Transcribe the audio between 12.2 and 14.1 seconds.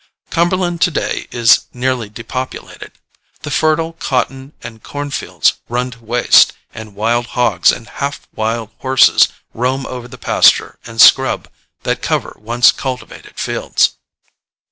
once cultivated fields.